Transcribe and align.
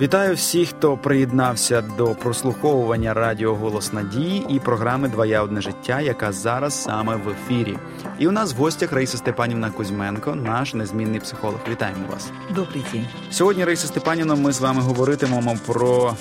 Вітаю 0.00 0.34
всіх, 0.34 0.68
хто 0.68 0.96
приєднався 0.96 1.82
до 1.82 2.06
прослуховування 2.06 3.14
Радіо 3.14 3.54
Голос 3.54 3.92
Надії 3.92 4.46
і 4.48 4.60
програми 4.60 5.08
Двоє 5.08 5.40
одне 5.40 5.60
життя, 5.60 6.00
яка 6.00 6.32
зараз 6.32 6.82
саме 6.82 7.16
в 7.16 7.28
ефірі. 7.28 7.78
І 8.18 8.28
у 8.28 8.30
нас 8.30 8.54
в 8.54 8.56
гостях 8.56 8.92
Раїса 8.92 9.16
Степанівна 9.16 9.70
Кузьменко, 9.70 10.34
наш 10.34 10.74
незмінний 10.74 11.20
психолог. 11.20 11.58
Вітаємо 11.70 12.06
вас. 12.12 12.30
Добрий 12.54 12.84
день. 12.92 13.06
Сьогодні, 13.30 13.64
Раїса 13.64 13.86
Степанівна, 13.86 14.34
ми 14.34 14.52
з 14.52 14.60
вами 14.60 14.82
говоритимемо 14.82 15.56
про 15.66 16.14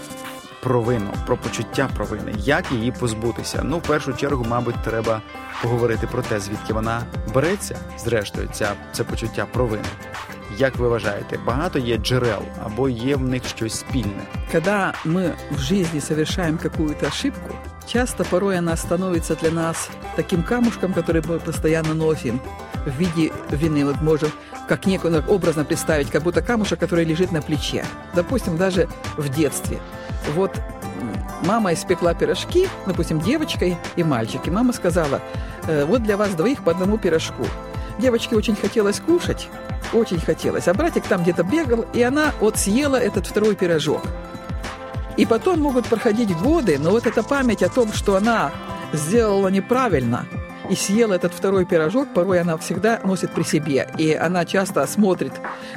провину, 0.61 1.13
про 1.25 1.37
почуття 1.37 1.89
провини, 1.95 2.33
як 2.37 2.71
її 2.71 2.91
позбутися. 2.91 3.61
Ну, 3.63 3.77
в 3.77 3.81
першу 3.81 4.13
чергу, 4.13 4.45
мабуть, 4.49 4.83
треба 4.83 5.21
поговорити 5.61 6.07
про 6.07 6.21
те, 6.21 6.39
звідки 6.39 6.73
вона 6.73 7.01
береться, 7.33 7.75
зрештою, 7.99 8.49
ця 8.53 8.73
це 8.91 9.03
почуття 9.03 9.45
провини. 9.53 9.83
Як 10.58 10.76
ви 10.76 10.88
вважаєте, 10.88 11.38
багато 11.46 11.78
є 11.78 11.96
джерел 11.96 12.42
або 12.64 12.88
є 12.88 13.16
в 13.16 13.20
них 13.20 13.42
щось 13.48 13.74
спільне? 13.74 14.22
Когда 14.52 14.94
мы 15.04 15.32
в 15.50 15.58
жизни 15.58 16.00
совершаем 16.00 16.58
какую-то 16.58 17.06
ошибку, 17.06 17.54
часто 17.86 18.24
порой 18.24 18.58
она 18.58 18.76
становится 18.76 19.34
для 19.34 19.50
нас 19.50 19.90
таким 20.16 20.42
камушком, 20.42 20.92
который 20.92 21.22
мы 21.26 21.38
постоянно 21.38 21.94
носим 21.94 22.40
в 22.86 22.98
виде 22.98 23.32
вины. 23.50 23.84
Вот 23.84 24.02
можем 24.02 24.30
как 24.68 24.86
некую 24.86 25.24
образно 25.28 25.64
представить, 25.64 26.10
как 26.10 26.22
будто 26.22 26.42
камушек, 26.42 26.78
который 26.78 27.04
лежит 27.04 27.32
на 27.32 27.42
плече. 27.42 27.84
Допустим, 28.14 28.56
даже 28.56 28.88
в 29.16 29.28
детстве. 29.28 29.78
Вот 30.34 30.52
мама 31.44 31.72
испекла 31.72 32.14
пирожки, 32.14 32.68
допустим, 32.86 33.20
девочкой 33.20 33.76
и 33.96 34.04
мальчик. 34.04 34.46
И 34.46 34.50
мама 34.50 34.72
сказала, 34.72 35.20
«Э, 35.68 35.84
вот 35.84 36.02
для 36.02 36.16
вас 36.16 36.34
двоих 36.34 36.62
по 36.62 36.70
одному 36.70 36.98
пирожку. 36.98 37.44
Девочке 37.98 38.36
очень 38.36 38.56
хотелось 38.56 39.00
кушать, 39.00 39.48
очень 39.93 40.19
хотелось. 40.19 40.67
А 40.67 40.73
братик 40.73 41.03
там 41.03 41.23
где-то 41.23 41.43
бегал, 41.43 41.85
и 41.93 42.01
она 42.01 42.31
вот 42.39 42.57
съела 42.57 42.95
этот 42.95 43.27
второй 43.27 43.55
пирожок. 43.55 44.01
И 45.17 45.25
потом 45.25 45.59
могут 45.59 45.85
проходить 45.87 46.35
годы, 46.37 46.77
но 46.79 46.91
вот 46.91 47.05
эта 47.05 47.23
память 47.23 47.63
о 47.63 47.69
том, 47.69 47.91
что 47.93 48.15
она 48.15 48.51
сделала 48.93 49.49
неправильно 49.49 50.25
и 50.69 50.75
съела 50.75 51.13
этот 51.13 51.33
второй 51.33 51.65
пирожок, 51.65 52.13
порой 52.13 52.39
она 52.39 52.57
всегда 52.57 53.01
носит 53.03 53.31
при 53.31 53.43
себе. 53.43 53.89
И 53.97 54.13
она 54.13 54.45
часто 54.45 54.87
смотрит 54.87 55.33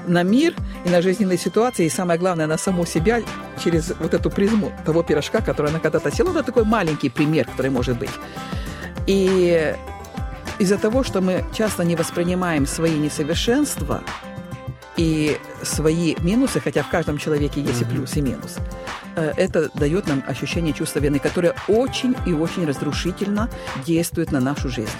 на 0.06 0.22
мир 0.22 0.54
и 0.84 0.88
на 0.88 1.02
жизненные 1.02 1.38
ситуации, 1.38 1.86
и 1.86 1.90
самое 1.90 2.18
главное, 2.18 2.46
на 2.46 2.58
саму 2.58 2.86
себя 2.86 3.20
через 3.62 3.92
вот 3.98 4.14
эту 4.14 4.30
призму 4.30 4.72
того 4.84 5.02
пирожка, 5.02 5.42
который 5.42 5.70
она 5.70 5.80
когда-то 5.80 6.14
съела. 6.14 6.30
Это 6.30 6.44
такой 6.44 6.64
маленький 6.64 7.08
пример, 7.08 7.46
который 7.46 7.70
может 7.70 7.98
быть. 7.98 8.10
И 9.06 9.74
из-за 10.58 10.78
того, 10.78 11.02
что 11.02 11.20
мы 11.20 11.44
часто 11.52 11.84
не 11.84 11.96
воспринимаем 11.96 12.66
свои 12.66 12.96
несовершенства 12.98 14.02
и 14.96 15.38
свои 15.62 16.14
минусы, 16.20 16.60
хотя 16.60 16.82
в 16.82 16.88
каждом 16.88 17.18
человеке 17.18 17.60
есть 17.60 17.82
и 17.82 17.84
плюс, 17.84 18.16
и 18.16 18.20
минус, 18.20 18.56
э, 19.16 19.32
это 19.36 19.70
дает 19.74 20.06
нам 20.06 20.22
ощущение 20.26 20.72
чувства 20.72 21.00
вины, 21.00 21.18
которое 21.18 21.54
очень 21.68 22.14
и 22.26 22.32
очень 22.32 22.66
разрушительно 22.66 23.50
действует 23.84 24.30
на 24.30 24.40
нашу 24.40 24.68
жизнь. 24.68 24.90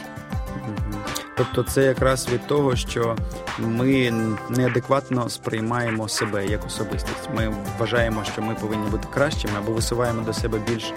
Тобто, 1.37 1.63
це 1.63 1.83
якраз 1.83 2.27
від 2.33 2.47
того, 2.47 2.75
що 2.75 3.15
ми 3.59 4.13
неадекватно 4.49 5.29
сприймаємо 5.29 6.09
себе 6.09 6.45
як 6.45 6.65
особистість. 6.65 7.29
Ми 7.35 7.53
вважаємо, 7.79 8.23
що 8.33 8.41
ми 8.41 8.55
повинні 8.61 8.89
бути 8.89 9.07
кращими 9.13 9.53
або 9.57 9.71
висуваємо 9.71 10.21
до 10.21 10.33
себе 10.33 10.59
більш 10.69 10.93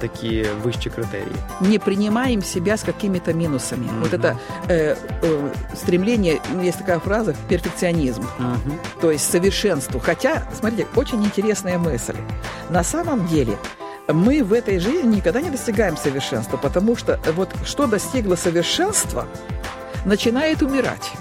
такі 0.00 0.46
вищі 0.62 0.90
критерії. 0.90 1.36
Не 1.60 1.78
принимаем 1.78 2.42
себя 2.42 2.74
с 2.74 2.82
какими-то 2.82 3.32
минусами. 3.34 3.84
Мгм. 3.84 4.02
Вот 4.02 4.12
это 4.12 4.36
э, 4.68 4.96
э, 5.22 5.50
стремление, 5.76 6.40
ну, 6.54 6.62
есть 6.62 6.78
такая 6.78 6.98
фраза, 6.98 7.34
перфекционизм. 7.48 8.22
Угу. 8.38 8.76
то 9.00 9.10
есть 9.10 9.30
совершенству. 9.30 10.00
Хотя, 10.00 10.42
смотрите, 10.58 10.86
очень 10.96 11.24
интересная 11.24 11.78
мысль. 11.78 12.16
На 12.70 12.84
самом 12.84 13.26
деле 13.26 13.56
мы 14.08 14.44
в 14.44 14.52
этой 14.52 14.78
жизни 14.78 15.16
никогда 15.16 15.40
не 15.40 15.50
достигаем 15.50 15.96
совершенства, 15.96 16.56
потому 16.56 16.96
что 16.96 17.18
вот 17.36 17.48
что 17.64 17.86
достигло 17.86 18.36
совершенства, 18.36 19.26
начинает 20.05 20.61
умирать. 20.61 21.11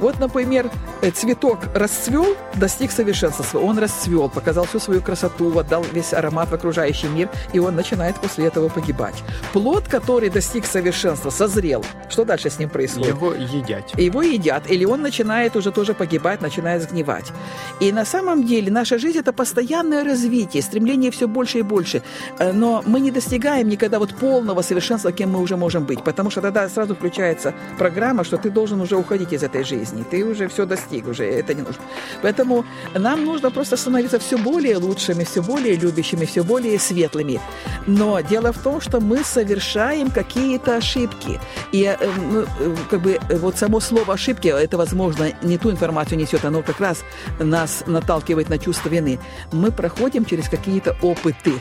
Вот, 0.00 0.18
например, 0.18 0.70
э, 1.02 1.10
цветок 1.10 1.58
расцвел, 1.74 2.26
достиг 2.54 2.90
совершенства. 2.90 3.58
Он 3.58 3.78
расцвел, 3.78 4.28
показал 4.28 4.64
всю 4.64 4.80
свою 4.80 5.02
красоту, 5.02 5.58
отдал 5.58 5.84
весь 5.92 6.12
аромат 6.12 6.50
в 6.50 6.54
окружающий 6.54 7.08
мир, 7.08 7.28
и 7.52 7.58
он 7.58 7.74
начинает 7.76 8.16
после 8.16 8.46
этого 8.46 8.68
погибать. 8.68 9.22
Плод, 9.52 9.88
который 9.88 10.30
достиг 10.30 10.66
совершенства, 10.66 11.30
созрел. 11.30 11.84
Что 12.08 12.24
дальше 12.24 12.48
с 12.48 12.58
ним 12.58 12.68
происходит? 12.68 13.08
Його 13.08 13.34
їдять. 13.34 13.94
Его 13.98 14.22
едят, 14.22 14.70
или 14.70 14.84
он 14.84 15.02
начинает 15.02 15.56
уже 15.56 15.70
тоже 15.70 15.94
погибать, 15.94 16.42
начинает 16.42 16.82
сгнивать. 16.82 17.32
И 17.80 17.92
на 17.92 18.04
самом 18.04 18.44
деле 18.44 18.70
наша 18.70 18.98
жизнь– 18.98 19.18
это 19.20 19.32
постоянное 19.32 20.04
развитие, 20.04 20.62
стремление 20.62 21.10
все 21.10 21.26
больше 21.26 21.58
и 21.58 21.62
больше. 21.62 22.02
Э, 22.38 22.52
Но 22.52 22.82
мы 22.86 23.00
не 23.00 23.10
достигаем 23.10 23.68
никогда 23.68 23.98
вот 23.98 24.14
полного 24.14 24.62
совершенства, 24.62 25.12
кем 25.12 25.30
мы 25.30 25.40
уже 25.40 25.56
можем 25.56 25.84
быть, 25.84 26.02
потому 26.04 26.30
что 26.30 26.40
тогда 26.40 26.68
сразу 26.68 26.94
включается 26.94 27.52
программа, 27.78 28.24
что 28.24 28.36
ты 28.36 28.50
должен 28.50 28.80
уже 28.80 28.96
уходить 28.96 29.32
из 29.32 29.42
этой 29.42 29.64
жизни, 29.64 29.89
ты 30.10 30.24
уже 30.24 30.48
все 30.48 30.66
достиг, 30.66 31.08
уже 31.08 31.24
это 31.24 31.54
не 31.54 31.62
нужно. 31.62 31.82
Поэтому 32.22 32.64
нам 32.94 33.24
нужно 33.24 33.50
просто 33.50 33.76
становиться 33.76 34.18
все 34.18 34.38
более 34.38 34.76
лучшими, 34.76 35.24
все 35.24 35.42
более 35.42 35.76
любящими, 35.76 36.24
все 36.24 36.42
более 36.42 36.78
светлыми. 36.78 37.40
Но 37.86 38.20
дело 38.20 38.52
в 38.52 38.58
том, 38.58 38.80
что 38.80 39.00
мы 39.00 39.24
совершаем 39.24 40.10
какие-то 40.10 40.76
ошибки. 40.76 41.40
И 41.72 41.84
э, 41.84 41.96
ну, 42.30 42.40
э, 42.42 42.76
как 42.90 43.00
бы 43.02 43.18
э, 43.28 43.36
вот 43.36 43.56
само 43.56 43.80
слово 43.80 44.14
ошибки, 44.14 44.48
это, 44.48 44.76
возможно, 44.76 45.32
не 45.42 45.58
ту 45.58 45.70
информацию 45.70 46.18
несет, 46.18 46.44
оно 46.44 46.62
как 46.62 46.80
раз 46.80 47.02
нас 47.38 47.84
наталкивает 47.86 48.48
на 48.48 48.58
чувство 48.58 48.88
вины. 48.88 49.18
Мы 49.52 49.70
проходим 49.72 50.24
через 50.24 50.48
какие-то 50.48 50.96
опыты. 51.02 51.52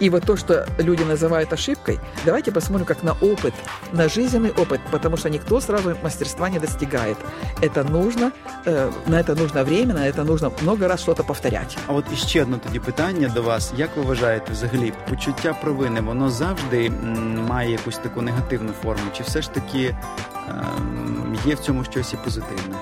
И 0.00 0.10
вот 0.10 0.24
то, 0.24 0.36
что 0.36 0.66
люди 0.78 1.02
называют 1.04 1.52
ошибкой, 1.52 1.98
давайте 2.24 2.52
посмотрим 2.52 2.86
как 2.86 3.02
на 3.02 3.12
опыт, 3.12 3.54
на 3.92 4.08
жизненный 4.08 4.50
опыт, 4.50 4.80
потому 4.90 5.16
что 5.16 5.30
никто 5.30 5.60
сразу 5.60 5.96
мастерства 6.02 6.50
не 6.50 6.58
достигает. 6.58 7.16
Это 7.62 7.82
нужно, 7.90 8.30
э, 8.66 8.90
на 9.06 9.16
это 9.20 9.34
нужно 9.40 9.64
время, 9.64 9.94
на 9.94 10.06
это 10.06 10.24
нужно 10.24 10.52
много 10.62 10.88
раз 10.88 11.00
что-то 11.00 11.24
повторять. 11.24 11.78
А 11.86 11.92
от 11.92 12.04
іще 12.12 12.42
одне 12.42 12.58
тоді 12.66 12.78
питання 12.78 13.28
до 13.28 13.42
вас. 13.42 13.72
Як 13.76 13.96
ви 13.96 14.02
вважаєте, 14.02 14.52
взагалі, 14.52 14.92
почуття 15.10 15.52
провини, 15.62 16.00
воно 16.00 16.30
завжди 16.30 16.86
м, 16.86 17.46
має 17.48 17.70
якусь 17.72 17.98
таку 17.98 18.22
негативну 18.22 18.72
форму? 18.82 19.02
Чи 19.16 19.22
все 19.22 19.42
ж 19.42 19.50
таки 19.52 19.96
ем, 20.48 21.36
є 21.46 21.54
в 21.54 21.58
цьому 21.58 21.84
щось 21.84 22.12
і 22.12 22.16
позитивне? 22.16 22.74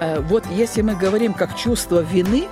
Э, 0.00 0.20
Вот 0.28 0.44
если 0.58 0.82
мы 0.82 0.94
говорим 1.04 1.34
как 1.34 1.54
чувство 1.56 2.02
вины, 2.02 2.46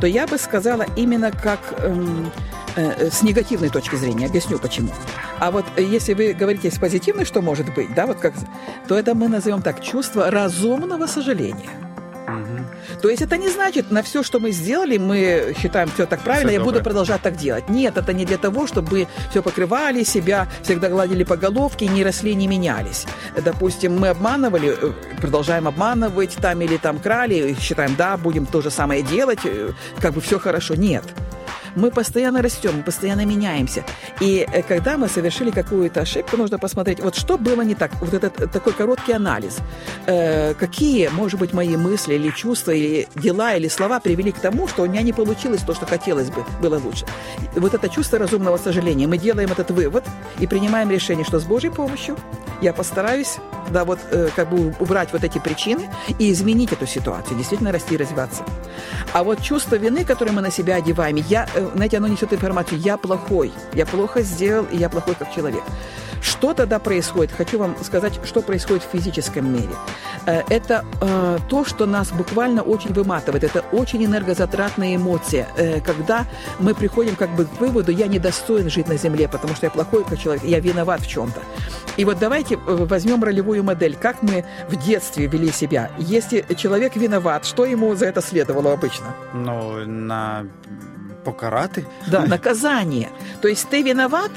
то 0.00 0.06
я 0.06 0.26
бы 0.26 0.38
сказала 0.38 0.84
именно 0.96 1.30
как 1.42 1.58
эм, 1.82 2.26
э, 2.26 2.30
с 2.75 3.21
негативной 3.21 3.69
точки 3.69 3.95
зрения. 3.95 4.27
Объясню 4.27 4.59
почему. 4.59 4.91
А 5.39 5.51
вот 5.51 5.65
э, 5.75 5.83
если 5.83 6.13
вы 6.13 6.33
говорите 6.33 6.69
с 6.71 6.77
позитивной, 6.77 7.25
что 7.25 7.41
может 7.41 7.73
быть, 7.73 7.93
да, 7.93 8.05
вот 8.05 8.19
как, 8.19 8.33
то 8.87 8.97
это 8.97 9.15
мы 9.15 9.27
назовем 9.27 9.61
так 9.61 9.81
чувство 9.81 10.31
разумного 10.31 11.07
сожаления. 11.07 11.69
Угу. 12.27 12.99
То 13.01 13.09
есть 13.09 13.21
это 13.21 13.37
не 13.37 13.49
значит, 13.49 13.91
на 13.91 14.03
все, 14.03 14.23
что 14.23 14.39
мы 14.39 14.51
сделали, 14.51 14.97
мы 14.97 15.55
считаем 15.59 15.89
все 15.89 16.05
так 16.05 16.21
правильно, 16.21 16.49
Всё 16.49 16.59
я 16.59 16.59
буду 16.59 16.73
добре. 16.73 16.83
продолжать 16.83 17.21
так 17.21 17.35
делать. 17.35 17.69
Нет, 17.69 17.97
это 17.97 18.13
не 18.13 18.25
для 18.25 18.37
того, 18.37 18.67
чтобы 18.67 19.07
все 19.29 19.41
покрывали 19.41 20.03
себя, 20.03 20.47
всегда 20.61 20.89
гладили 20.89 21.23
по 21.23 21.35
головке, 21.35 21.87
не 21.87 22.03
росли, 22.03 22.35
не 22.35 22.47
менялись. 22.47 23.05
Допустим, 23.43 23.99
мы 23.99 24.09
обманывали, 24.09 24.75
э, 24.79 24.91
продолжаем 25.19 25.67
обманывать 25.67 26.35
там 26.35 26.61
или 26.61 26.77
там 26.77 26.99
крали, 26.99 27.55
считаем, 27.59 27.95
да, 27.95 28.17
будем 28.17 28.45
то 28.45 28.61
же 28.61 28.71
самое 28.71 29.01
делать, 29.01 29.39
э, 29.43 29.71
как 29.99 30.13
бы 30.13 30.21
все 30.21 30.39
хорошо. 30.39 30.75
Нет. 30.75 31.03
Мы 31.75 31.91
постоянно 31.91 32.41
растем, 32.41 32.77
мы 32.77 32.83
постоянно 32.83 33.25
меняемся. 33.25 33.83
И 34.19 34.45
э, 34.51 34.61
когда 34.61 34.97
мы 34.97 35.07
совершили 35.07 35.51
какую-то 35.51 36.01
ошибку, 36.01 36.37
нужно 36.37 36.57
посмотреть, 36.57 36.99
вот 36.99 37.15
что 37.15 37.37
было 37.37 37.61
не 37.61 37.75
так. 37.75 37.91
Вот 38.01 38.13
этот 38.13 38.41
э, 38.41 38.47
такой 38.47 38.73
короткий 38.73 39.13
анализ. 39.13 39.57
Э, 40.05 40.53
какие, 40.53 41.09
может 41.09 41.39
быть, 41.39 41.53
мои 41.53 41.77
мысли 41.77 42.15
или 42.15 42.29
чувства, 42.31 42.71
или 42.71 43.07
дела, 43.15 43.55
или 43.55 43.67
слова 43.67 43.99
привели 43.99 44.31
к 44.31 44.39
тому, 44.39 44.67
что 44.67 44.83
у 44.83 44.87
меня 44.87 45.01
не 45.01 45.13
получилось 45.13 45.61
то, 45.61 45.73
что 45.73 45.85
хотелось 45.85 46.29
бы, 46.29 46.43
было 46.61 46.79
лучше. 46.79 47.05
Вот 47.55 47.73
это 47.73 47.89
чувство 47.89 48.19
разумного 48.19 48.57
сожаления. 48.57 49.07
Мы 49.07 49.17
делаем 49.17 49.51
этот 49.51 49.71
вывод 49.71 50.03
и 50.39 50.47
принимаем 50.47 50.89
решение, 50.89 51.25
что 51.25 51.39
с 51.39 51.43
Божьей 51.43 51.71
помощью 51.71 52.17
я 52.61 52.73
постараюсь, 52.73 53.37
да, 53.69 53.83
вот 53.85 53.99
э, 54.11 54.29
как 54.35 54.49
бы 54.49 54.73
убрать 54.79 55.11
вот 55.13 55.23
эти 55.23 55.39
причины 55.39 55.89
и 56.19 56.31
изменить 56.31 56.71
эту 56.71 56.85
ситуацию, 56.85 57.37
действительно 57.37 57.71
расти 57.71 57.95
и 57.95 57.97
развиваться. 57.97 58.43
А 59.13 59.23
вот 59.23 59.41
чувство 59.41 59.75
вины, 59.75 60.05
которое 60.05 60.31
мы 60.31 60.41
на 60.41 60.51
себя 60.51 60.75
одеваем, 60.75 61.15
я, 61.15 61.47
э, 61.53 61.69
знаете, 61.75 61.97
оно 61.97 62.07
несет 62.07 62.33
информацию, 62.33 62.79
я 62.79 62.97
плохой, 62.97 63.51
я 63.73 63.85
плохо 63.85 64.21
сделал, 64.21 64.65
и 64.71 64.77
я 64.77 64.89
плохой 64.89 65.15
как 65.15 65.33
человек. 65.33 65.63
Что 66.21 66.53
тогда 66.53 66.79
происходит? 66.79 67.31
Хочу 67.31 67.57
вам 67.59 67.75
сказать, 67.83 68.19
что 68.23 68.41
происходит 68.41 68.83
в 68.83 68.89
физическом 68.91 69.51
мире. 69.51 69.75
Э, 70.25 70.43
это 70.49 70.85
э, 71.01 71.39
то, 71.49 71.65
что 71.65 71.85
нас 71.85 72.11
буквально 72.11 72.61
очень 72.61 72.93
выматывает. 72.93 73.43
Это 73.43 73.63
очень 73.71 74.05
энергозатратная 74.05 74.95
эмоция, 74.95 75.47
э, 75.57 75.81
когда 75.81 76.25
мы 76.59 76.75
приходим 76.75 77.15
как 77.15 77.29
бы 77.35 77.45
к 77.45 77.59
выводу, 77.59 77.91
я 77.91 78.07
недостоин 78.07 78.69
жить 78.69 78.87
на 78.87 78.97
земле, 78.97 79.27
потому 79.27 79.55
что 79.55 79.65
я 79.65 79.71
плохой 79.71 80.05
человек, 80.17 80.43
я 80.43 80.59
виноват 80.59 81.01
в 81.01 81.07
чем-то. 81.07 81.41
И 81.97 82.05
вот 82.05 82.19
давайте 82.19 82.57
возьмем 82.57 83.23
ролевую 83.23 83.63
модель, 83.63 83.97
как 83.99 84.21
мы 84.21 84.45
в 84.69 84.75
детстве 84.75 85.27
вели 85.27 85.51
себя. 85.51 85.91
Если 85.97 86.45
человек 86.55 86.95
виноват, 86.95 87.45
что 87.45 87.65
ему 87.65 87.95
за 87.95 88.05
это 88.05 88.21
следовало 88.21 88.73
обычно? 88.73 89.07
Ну, 89.33 89.85
на 89.85 90.45
покарати. 91.23 91.85
Да, 92.07 92.25
наказание. 92.27 93.09
То 93.41 93.47
есть 93.47 93.69
ты 93.69 93.81
виноват, 93.81 94.31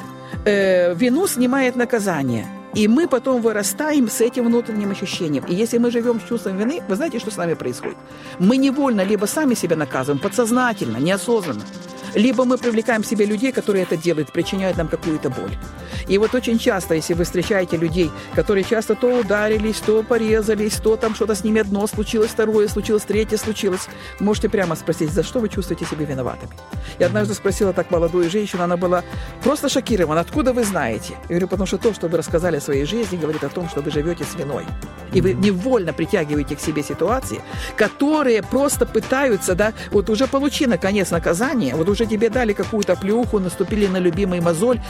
э, 0.44 0.94
вину 0.94 1.26
снимает 1.26 1.76
наказание. 1.76 2.46
И 2.74 2.88
мы 2.88 3.06
потом 3.06 3.40
вырастаем 3.40 4.08
с 4.08 4.20
этим 4.20 4.46
внутренним 4.46 4.90
ощущением. 4.90 5.44
И 5.48 5.54
если 5.54 5.78
мы 5.78 5.90
живем 5.90 6.20
с 6.20 6.28
чувством 6.28 6.58
вины, 6.58 6.82
вы 6.88 6.96
знаете, 6.96 7.20
что 7.20 7.30
с 7.30 7.36
нами 7.36 7.54
происходит? 7.54 7.96
Мы 8.40 8.56
невольно 8.56 9.04
либо 9.04 9.26
сами 9.26 9.54
себя 9.54 9.76
наказываем, 9.76 10.20
подсознательно, 10.20 10.96
неосознанно, 10.96 11.62
либо 12.14 12.44
мы 12.44 12.58
привлекаем 12.58 13.02
к 13.02 13.06
себе 13.06 13.26
людей, 13.26 13.52
которые 13.52 13.84
это 13.84 13.96
делают, 13.96 14.32
причиняют 14.32 14.76
нам 14.76 14.88
какую-то 14.88 15.30
боль. 15.30 15.56
И 16.08 16.18
вот 16.18 16.34
очень 16.34 16.58
часто, 16.58 16.94
если 16.94 17.14
вы 17.14 17.24
встречаете 17.24 17.76
людей, 17.76 18.10
которые 18.34 18.64
часто 18.64 18.94
то 18.94 19.20
ударились, 19.20 19.80
то 19.80 20.02
порезались, 20.02 20.74
то 20.74 20.96
там 20.96 21.14
что-то 21.14 21.34
с 21.34 21.44
ними 21.44 21.60
одно 21.60 21.86
случилось, 21.86 22.30
второе 22.30 22.68
случилось, 22.68 23.02
третье 23.02 23.36
случилось, 23.36 23.88
можете 24.20 24.48
прямо 24.48 24.76
спросить, 24.76 25.10
за 25.10 25.22
что 25.22 25.40
вы 25.40 25.48
чувствуете 25.48 25.84
себя 25.84 26.04
виноватыми. 26.04 26.52
Я 26.98 27.06
однажды 27.06 27.34
спросила 27.34 27.72
так 27.72 27.90
молодую 27.90 28.30
женщину, 28.30 28.62
она 28.62 28.76
была 28.76 29.02
просто 29.42 29.68
шокирована, 29.68 30.20
откуда 30.20 30.52
вы 30.52 30.64
знаете? 30.64 31.14
Я 31.24 31.28
говорю, 31.28 31.48
потому 31.48 31.66
что 31.66 31.78
то, 31.78 31.94
что 31.94 32.08
вы 32.08 32.18
рассказали 32.18 32.56
о 32.56 32.60
своей 32.60 32.84
жизни, 32.84 33.16
говорит 33.16 33.44
о 33.44 33.48
том, 33.48 33.68
что 33.68 33.80
вы 33.80 33.90
живете 33.90 34.24
с 34.24 34.34
виной. 34.34 34.64
И 35.12 35.20
вы 35.20 35.32
невольно 35.32 35.92
притягиваете 35.92 36.56
к 36.56 36.60
себе 36.60 36.82
ситуации, 36.82 37.40
которые 37.76 38.42
просто 38.42 38.86
пытаются, 38.86 39.54
да, 39.54 39.72
вот 39.90 40.10
уже 40.10 40.26
получи 40.26 40.66
наконец 40.66 41.10
наказание, 41.10 41.74
вот 41.74 41.88
уже 41.88 42.06
тебе 42.06 42.30
дали 42.30 42.52
какую-то 42.52 42.96
плюху, 42.96 43.38
наступили 43.38 43.86
на 43.86 43.98
любимый 43.98 44.40
мозоль, 44.40 44.80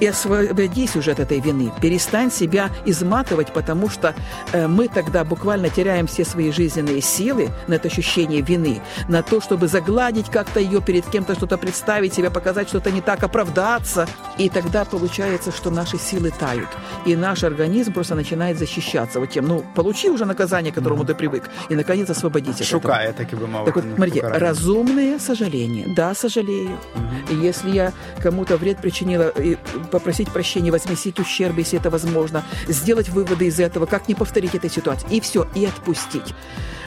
и 0.00 0.06
освободись 0.06 0.96
уже 0.96 1.12
от 1.12 1.20
этой 1.20 1.40
вины. 1.40 1.72
Перестань 1.80 2.30
себя 2.30 2.70
изматывать, 2.86 3.52
потому 3.52 3.88
что 3.88 4.14
э, 4.52 4.66
мы 4.66 4.88
тогда 4.88 5.24
буквально 5.24 5.70
теряем 5.70 6.06
все 6.06 6.24
свои 6.24 6.52
жизненные 6.52 7.00
силы 7.00 7.50
на 7.66 7.74
это 7.74 7.88
ощущение 7.88 8.40
вины, 8.40 8.80
на 9.08 9.22
то, 9.22 9.40
чтобы 9.40 9.68
загладить 9.68 10.30
как-то 10.30 10.60
ее 10.60 10.80
перед 10.80 11.06
кем-то, 11.06 11.34
что-то 11.34 11.58
представить 11.58 12.14
себя, 12.14 12.30
показать 12.30 12.68
что-то 12.68 12.90
не 12.90 13.00
так, 13.00 13.22
оправдаться. 13.22 14.08
И 14.38 14.48
тогда 14.48 14.84
получается, 14.84 15.52
что 15.52 15.70
наши 15.70 15.98
силы 15.98 16.30
тают. 16.30 16.68
И 17.06 17.16
наш 17.16 17.44
организм 17.44 17.92
просто 17.92 18.14
начинает 18.14 18.58
защищаться 18.58 19.20
вот 19.20 19.30
тем, 19.30 19.46
ну, 19.46 19.64
получи 19.74 20.10
уже 20.10 20.24
наказание, 20.24 20.72
к 20.72 20.76
которому 20.76 21.02
mm-hmm. 21.02 21.06
ты 21.06 21.14
привык, 21.14 21.42
и, 21.68 21.74
наконец, 21.74 22.10
освободись 22.10 22.62
Шукая, 22.62 23.12
так 23.12 23.32
и 23.32 23.36
бы 23.36 23.48
Так 23.64 23.76
вот, 23.76 23.84
смотрите, 23.94 24.20
разумное 24.20 25.18
сожаление. 25.18 25.86
Да, 25.96 26.14
сожалею. 26.14 26.78
Mm-hmm. 26.94 27.32
И 27.32 27.46
если 27.46 27.70
я 27.70 27.92
кому-то 28.22 28.56
вред 28.56 28.78
причинила, 28.78 29.32
попросить 29.91 30.31
прощения, 30.31 30.71
возместить 30.71 31.19
ущерб, 31.19 31.57
если 31.57 31.79
это 31.79 31.89
возможно, 31.89 32.43
сделать 32.67 33.09
выводы 33.09 33.45
из 33.47 33.59
этого, 33.59 33.85
как 33.85 34.07
не 34.07 34.15
повторить 34.15 34.55
этой 34.55 34.69
ситуации, 34.69 35.07
и 35.09 35.19
все, 35.19 35.47
и 35.55 35.65
отпустить. 35.65 36.33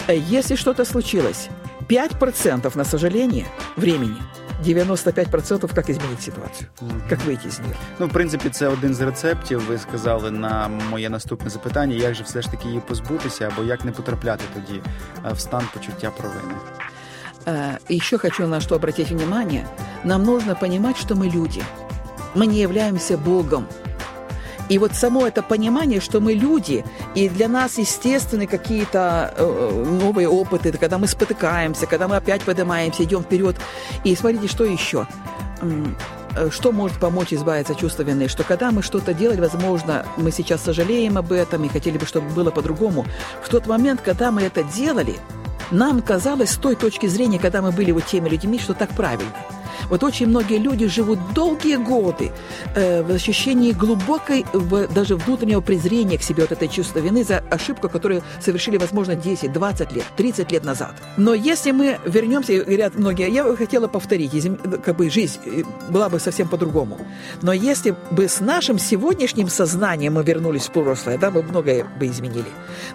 Э, 0.09 0.17
если 0.17 0.57
что-то 0.57 0.85
случилось, 0.85 1.49
5% 1.89 2.77
на 2.77 2.85
сожаление 2.85 3.47
времени – 3.77 4.37
95% 4.65 5.75
как 5.75 5.91
изменить 5.91 6.23
ситуацію, 6.23 6.69
як 7.11 7.25
вийти 7.25 7.51
з 7.51 7.61
нього. 7.61 7.73
Ну, 7.99 8.07
в 8.07 8.13
принципі, 8.13 8.51
це 8.51 8.69
один 8.69 8.95
з 8.95 9.01
рецептів. 9.01 9.61
Ви 9.61 9.79
сказали 9.79 10.31
на 10.31 10.69
моє 10.69 11.11
наступне 11.11 11.51
запитання, 11.51 11.97
як 11.97 12.15
же 12.15 12.23
все 12.23 12.43
ж 12.43 12.51
таки 12.51 12.69
її 12.69 12.81
позбутися, 12.81 13.53
або 13.53 13.67
як 13.69 13.85
не 13.85 13.93
потрапляти 13.93 14.45
тоді 14.55 14.81
в 15.33 15.39
стан 15.39 15.63
почуття 15.75 16.11
провини. 16.11 16.55
Еще 17.91 18.19
хочу 18.19 18.47
на 18.49 18.61
что 18.61 18.75
обратить 18.75 19.11
внимание. 19.11 19.67
Нам 20.05 20.25
нужно 20.25 20.57
понимать, 20.57 20.97
что 20.97 21.15
мы 21.15 21.31
люди – 21.31 21.80
мы 22.36 22.48
не 22.48 22.60
являемся 22.60 23.18
Богом. 23.18 23.68
И 24.72 24.78
вот 24.78 24.94
само 24.94 25.28
это 25.28 25.44
понимание, 25.44 26.00
что 26.00 26.22
мы 26.22 26.32
люди, 26.34 26.86
и 27.14 27.28
для 27.28 27.50
нас 27.50 27.78
естественны 27.78 28.48
какие-то 28.48 29.34
э, 29.36 29.98
новые 30.02 30.30
опыты, 30.30 30.72
когда 30.72 30.98
мы 30.98 31.08
спотыкаемся, 31.08 31.88
когда 31.88 32.08
мы 32.08 32.16
опять 32.16 32.42
поднимаемся, 32.44 33.04
идем 33.04 33.24
вперед. 33.24 33.58
И 34.06 34.16
смотрите, 34.16 34.48
что 34.48 34.64
еще 34.64 35.08
э, 35.62 36.50
что 36.52 36.72
может 36.72 36.98
помочь 37.00 37.34
избавиться 37.34 37.74
от 37.74 37.80
чувства 37.80 38.04
вины, 38.04 38.30
что 38.30 38.46
когда 38.46 38.72
мы 38.72 38.82
что-то 38.82 39.14
делали, 39.14 39.42
возможно, 39.42 40.06
мы 40.16 40.32
сейчас 40.32 40.62
сожалеем 40.62 41.18
об 41.18 41.34
этом 41.34 41.66
и 41.66 41.68
хотели 41.68 41.98
бы, 41.98 42.06
чтобы 42.06 42.30
было 42.30 42.50
по-другому. 42.50 43.06
В 43.44 43.50
тот 43.50 43.68
момент, 43.68 44.00
когда 44.00 44.32
мы 44.32 44.44
это 44.44 44.64
делали, 44.64 45.16
нам 45.70 46.02
казалось 46.02 46.52
с 46.52 46.56
той 46.56 46.78
точки 46.78 47.08
зрения, 47.08 47.40
когда 47.40 47.62
мы 47.62 47.74
были 47.74 47.92
вот 47.92 48.06
теми 48.06 48.30
людьми, 48.30 48.58
что 48.58 48.74
так 48.74 48.92
правильно– 48.92 49.36
вот 49.90 50.04
очень 50.04 50.28
многие 50.28 50.58
люди 50.58 50.88
живут 50.88 51.20
долгие 51.34 51.78
годы 51.78 52.32
э, 52.76 53.04
в 53.04 53.12
ощущении 53.12 53.72
глубокой, 53.72 54.46
в, 54.54 54.88
даже 54.94 55.16
внутреннего 55.16 55.62
презрения 55.62 56.18
к 56.18 56.24
себе, 56.24 56.44
вот 56.44 56.52
этой 56.52 56.68
чувства 56.68 57.00
вины 57.00 57.24
за 57.24 57.40
ошибку, 57.50 57.90
которую 57.90 58.24
совершили, 58.40 58.78
возможно, 58.78 59.16
10, 59.16 59.52
20 59.52 59.92
лет, 59.92 60.06
30 60.18 60.52
лет 60.52 60.64
назад. 60.64 60.96
Но 61.18 61.34
если 61.34 61.72
мы 61.72 62.00
вернемся, 62.06 62.54
говорят 62.64 62.96
многие, 62.96 63.30
я 63.30 63.44
бы 63.44 63.58
хотела 63.58 63.88
повторить, 63.88 64.32
как 64.84 64.96
бы 64.96 65.10
жизнь 65.10 65.40
э, 65.46 65.64
была 65.90 66.10
бы 66.10 66.20
совсем 66.20 66.48
по-другому. 66.48 66.98
Но 67.42 67.54
если 67.54 67.96
бы 68.12 68.28
с 68.28 68.40
нашим 68.40 68.80
сегодняшним 68.80 69.50
сознанием 69.50 70.14
мы 70.14 70.24
вернулись 70.24 70.68
в 70.68 70.72
прошлое, 70.72 71.18
да, 71.18 71.32
мы 71.32 71.44
многое 71.44 71.86
бы 72.00 72.08
изменили. 72.08 72.46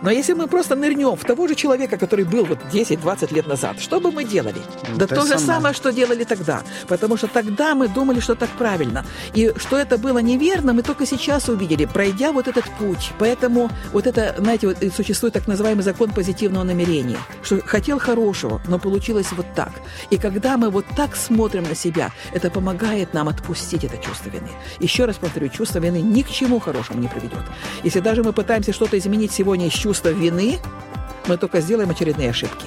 Но 0.02 0.10
если 0.10 0.34
мы 0.34 0.46
просто 0.46 0.74
нырнем 0.76 1.16
в 1.16 1.24
того 1.24 1.48
же 1.48 1.54
человека, 1.54 1.96
который 1.96 2.24
был 2.24 2.44
вот 2.44 2.58
10-20 2.72 3.34
лет 3.34 3.46
назад, 3.46 3.80
что 3.80 4.00
бы 4.00 4.10
мы 4.10 4.24
делали? 4.24 4.60
Ну, 4.88 4.98
да 4.98 5.06
то 5.06 5.26
же 5.26 5.38
самое, 5.38 5.74
что 5.74 5.92
делали 5.92 6.24
тогда 6.24 6.62
потому 6.88 7.16
что 7.16 7.26
тогда 7.26 7.74
мы 7.74 7.88
думали, 7.88 8.20
что 8.20 8.34
так 8.34 8.50
правильно. 8.50 9.04
И 9.34 9.52
что 9.56 9.76
это 9.76 9.98
было 9.98 10.18
неверно, 10.18 10.72
мы 10.72 10.82
только 10.82 11.06
сейчас 11.06 11.48
увидели, 11.48 11.84
пройдя 11.84 12.32
вот 12.32 12.48
этот 12.48 12.64
путь. 12.78 13.12
Поэтому 13.18 13.70
вот 13.92 14.06
это, 14.06 14.34
знаете, 14.38 14.68
вот 14.68 14.78
существует 14.94 15.34
так 15.34 15.46
называемый 15.46 15.82
закон 15.82 16.10
позитивного 16.10 16.64
намерения, 16.64 17.18
что 17.42 17.60
хотел 17.60 17.98
хорошего, 17.98 18.60
но 18.68 18.78
получилось 18.78 19.28
вот 19.32 19.46
так. 19.54 19.72
И 20.10 20.18
когда 20.18 20.56
мы 20.56 20.70
вот 20.70 20.86
так 20.96 21.16
смотрим 21.16 21.64
на 21.64 21.74
себя, 21.74 22.12
это 22.32 22.50
помогает 22.50 23.14
нам 23.14 23.28
отпустить 23.28 23.84
это 23.84 23.96
чувство 23.98 24.30
вины. 24.30 24.48
Еще 24.80 25.04
раз 25.04 25.16
повторю, 25.16 25.48
чувство 25.48 25.78
вины 25.78 26.00
ни 26.00 26.22
к 26.22 26.30
чему 26.30 26.58
хорошему 26.60 27.00
не 27.00 27.08
приведет. 27.08 27.42
Если 27.82 28.00
даже 28.00 28.22
мы 28.22 28.32
пытаемся 28.32 28.72
что-то 28.72 28.98
изменить 28.98 29.32
сегодня 29.32 29.66
из 29.66 29.72
чувства 29.72 30.10
вины, 30.10 30.58
мы 31.26 31.36
только 31.36 31.60
сделаем 31.60 31.90
очередные 31.90 32.30
ошибки. 32.30 32.66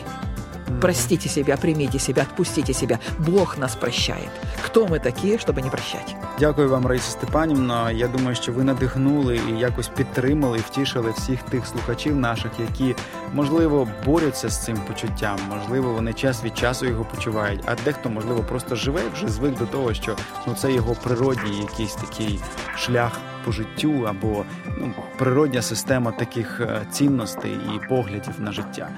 Простите 0.79 1.29
себя, 1.29 1.57
примите 1.57 1.99
себя, 1.99 2.21
отпустите 2.21 2.73
себя. 2.73 2.99
Бог 3.19 3.57
нас 3.57 3.75
прощает. 3.75 4.29
Хто 4.61 4.87
ми 4.87 4.99
такі, 4.99 5.37
щоб 5.39 5.57
не 5.57 5.69
прощати? 5.69 6.15
Дякую 6.39 6.69
вам, 6.69 6.87
Раїса 6.87 7.11
Степанівна. 7.11 7.91
Я 7.91 8.07
думаю, 8.07 8.35
що 8.35 8.51
ви 8.51 8.63
надихнули 8.63 9.39
і 9.49 9.59
якось 9.59 9.87
підтримали 9.87 10.57
і 10.57 10.61
втішили 10.61 11.11
всіх 11.11 11.43
тих 11.43 11.67
слухачів 11.67 12.15
наших, 12.15 12.51
які 12.59 12.95
можливо 13.33 13.87
борються 14.05 14.49
з 14.49 14.65
цим 14.65 14.77
почуттям. 14.77 15.37
Можливо, 15.49 15.93
вони 15.93 16.13
час 16.13 16.43
від 16.43 16.57
часу 16.57 16.85
його 16.85 17.05
почувають, 17.05 17.61
а 17.65 17.75
дехто, 17.85 18.09
можливо, 18.09 18.43
просто 18.43 18.75
живе 18.75 19.01
вже 19.13 19.27
звик 19.27 19.57
до 19.57 19.65
того, 19.65 19.93
що 19.93 20.15
ну 20.47 20.53
це 20.53 20.71
його 20.73 20.95
природній 20.95 21.59
якийсь 21.59 21.95
такий 21.95 22.39
шлях 22.77 23.11
по 23.45 23.51
життю 23.51 24.05
або 24.07 24.45
ну, 24.79 24.93
природня 25.17 25.61
система 25.61 26.11
таких 26.11 26.61
е, 26.61 26.81
цінностей 26.91 27.51
і 27.75 27.87
поглядів 27.89 28.33
на 28.39 28.51
життя. 28.51 28.89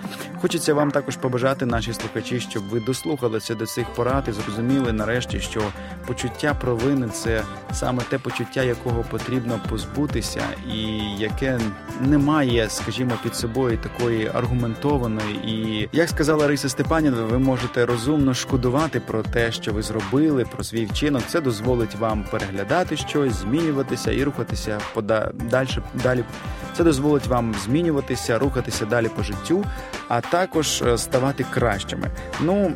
Хочеться 0.42 0.74
вам 0.74 0.92
також 0.92 1.18
побажати, 1.18 1.66
наші 1.66 1.94
слухачі, 1.94 2.40
щоб 2.40 2.64
ви 2.64 2.80
дослухалися 2.80 3.56
до 3.56 3.66
цих 3.66 3.88
порад 3.94 4.24
і 4.28 4.32
зрозуміли 4.32 4.94
нарешті, 4.94 5.40
що 5.40 5.62
почуття 6.08 6.54
провини 6.54 7.08
це 7.08 7.44
саме 7.74 8.04
те 8.04 8.18
почуття, 8.18 8.64
якого 8.64 9.04
потрібно 9.04 9.60
позбутися, 9.70 10.42
і 10.74 10.84
яке 11.18 11.60
не 12.02 12.18
має, 12.18 12.70
скажімо, 12.70 13.12
під 13.24 13.36
собою 13.36 13.78
такої 13.78 14.32
аргументованої. 14.34 15.36
І 15.46 15.90
як 15.92 16.10
сказала 16.10 16.48
Риса 16.48 16.70
Степанівна, 16.70 17.24
ви 17.24 17.40
можете 17.40 17.86
розумно 17.86 18.34
шкодувати 18.34 19.00
про 19.00 19.24
те, 19.24 19.52
що 19.52 19.74
ви 19.74 19.82
зробили, 19.82 20.46
про 20.46 20.64
свій 20.64 20.86
вчинок. 20.86 21.24
Це 21.28 21.42
дозволить 21.42 21.96
вам 21.96 22.26
переглядати 22.32 22.98
щось, 22.98 23.34
змінюватися 23.34 24.12
і 24.12 24.24
рухатися 24.24 24.41
пода 24.94 25.32
далі. 25.34 25.70
Далі 25.94 26.24
це 26.78 26.84
дозволить 26.84 27.28
вам 27.28 27.56
змінюватися, 27.66 28.40
рухатися 28.40 28.86
далі 28.86 29.08
по 29.08 29.24
життю, 29.24 29.66
а 30.08 30.22
також 30.22 30.82
е, 30.82 30.98
ставати 30.98 31.46
кращими. 31.54 32.12
Ну 32.42 32.72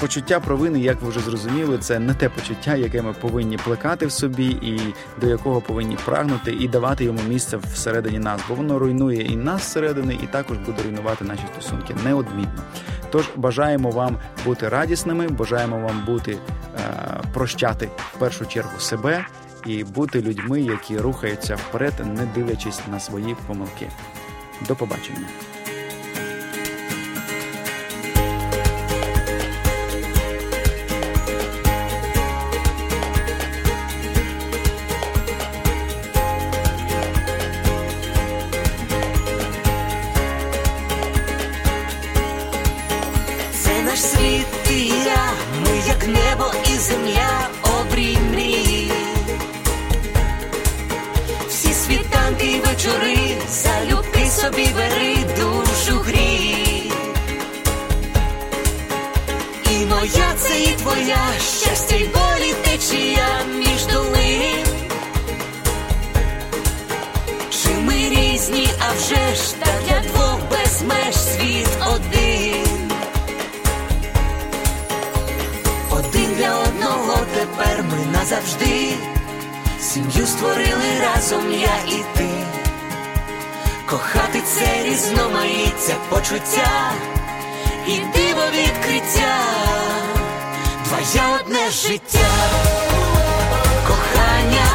почуття 0.00 0.40
провини, 0.40 0.80
як 0.80 1.02
ви 1.02 1.08
вже 1.08 1.20
зрозуміли, 1.20 1.78
це 1.78 1.98
не 1.98 2.14
те 2.14 2.28
почуття, 2.28 2.74
яке 2.74 3.02
ми 3.02 3.12
повинні 3.12 3.56
плекати 3.56 4.06
в 4.06 4.12
собі, 4.12 4.46
і 4.46 4.94
до 5.20 5.26
якого 5.26 5.60
повинні 5.60 5.96
прагнути 6.04 6.52
і 6.52 6.68
давати 6.68 7.04
йому 7.04 7.20
місце 7.28 7.56
всередині 7.56 8.18
нас, 8.18 8.40
бо 8.48 8.54
воно 8.54 8.78
руйнує 8.78 9.22
і 9.22 9.36
нас 9.36 9.62
зсередини, 9.62 10.18
і 10.22 10.26
також 10.26 10.58
буде 10.58 10.82
руйнувати 10.82 11.24
наші 11.24 11.42
стосунки 11.52 11.94
неодмінно. 12.04 12.62
Тож 13.10 13.30
бажаємо 13.36 13.90
вам 13.90 14.16
бути 14.44 14.68
радісними, 14.68 15.28
бажаємо 15.28 15.78
вам 15.78 16.04
бути 16.06 16.32
е, 16.32 16.80
прощати 17.32 17.88
в 18.14 18.18
першу 18.18 18.46
чергу 18.46 18.80
себе 18.80 19.26
і 19.66 19.84
бути 19.84 20.22
людьми, 20.22 20.60
які 20.60 20.98
рухаються 20.98 21.56
вперед, 21.56 21.94
не 22.04 22.26
дивлячись 22.26 22.80
на 22.90 23.00
свої 23.00 23.36
помилки. 23.46 23.88
До 24.68 24.76
побачення. 24.76 25.26
Наш 43.96 44.04
світ 44.04 44.46
і 44.70 44.86
я, 44.88 45.32
ми 45.60 45.76
як 45.88 46.06
небо 46.06 46.52
і 46.64 46.78
земля, 46.78 47.48
бери 54.76 55.16
душу 55.38 55.98
грій. 56.06 56.92
І 59.70 59.86
моя 59.86 60.34
це 60.38 60.60
і 60.60 60.66
твоя, 60.66 61.18
щастя 61.60 61.96
й 61.96 62.04
болі 62.04 62.54
течія 62.64 63.28
між 63.58 63.86
долин. 63.92 64.66
Чи 67.50 67.68
ми 67.68 67.94
різні, 67.94 68.68
а 68.78 68.92
вже 68.92 69.34
ж 69.34 69.54
та 69.58 69.66
для 69.86 70.00
двох 70.10 70.38
без 70.50 70.82
меж 70.82 71.14
світ 71.14 71.68
один. 71.94 72.90
Один 75.90 76.34
для 76.38 76.54
одного 76.58 77.18
тепер 77.34 77.84
ми 77.90 78.18
назавжди. 78.18 78.94
Сім'ю 79.80 80.26
створили 80.26 81.00
разом 81.00 81.52
я 81.52 81.94
і 81.96 82.18
ти. 82.18 82.28
Кохати 83.86 84.42
це 84.46 84.84
різноманіття 84.84 85.94
почуття 86.08 86.92
і 87.88 87.90
диво 87.90 88.42
відкриття, 88.52 89.38
твоє 90.84 91.22
одне 91.40 91.70
життя, 91.70 92.28
кохання 93.88 94.66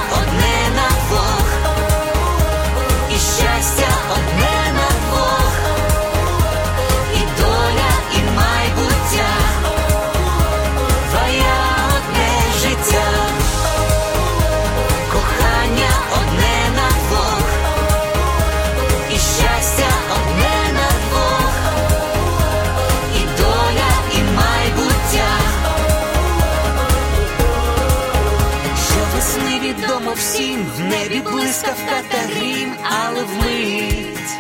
блискавка 31.61 32.01
та 32.09 32.17
грім, 32.17 32.73
але 32.83 33.23
вмить. 33.23 34.37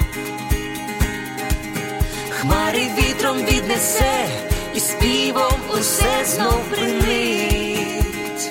Хмари 2.29 2.89
вітром 2.97 3.37
віднесе, 3.37 4.27
і 4.73 4.79
співом 4.79 5.53
усе 5.73 6.25
знов 6.25 6.63
принить. 6.69 8.49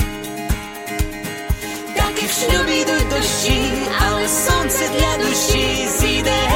Так 1.97 2.23
і 2.23 2.27
в 2.27 2.31
шлюбі 2.31 2.81
йдуть 2.81 3.09
дощі, 3.11 3.73
але 4.09 4.29
сонце 4.29 4.89
для 4.89 5.25
душі 5.25 5.89
зійде. 5.99 6.50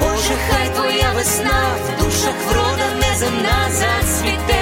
Боже, 0.00 0.34
хай 0.50 0.74
твоя 0.74 1.12
весна 1.14 1.76
в 1.84 2.04
душах 2.04 2.34
врода 2.48 2.94
неземна 3.00 3.70
зацвіте. 3.70 4.61